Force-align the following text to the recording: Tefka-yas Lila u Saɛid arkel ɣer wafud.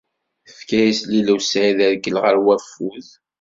Tefka-yas 0.47 0.99
Lila 1.11 1.31
u 1.35 1.37
Saɛid 1.41 1.79
arkel 1.87 2.15
ɣer 2.23 2.35
wafud. 2.45 3.07